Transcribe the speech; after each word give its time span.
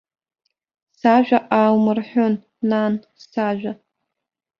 Сажәа 0.99 1.39
ааумырҳәын, 1.57 2.33
нан, 2.69 2.93
сажәа! 3.29 3.73